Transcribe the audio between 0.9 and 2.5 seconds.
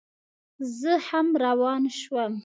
هم روان شوم.